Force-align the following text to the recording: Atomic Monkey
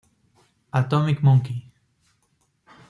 Atomic 0.73 1.21
Monkey 1.21 1.69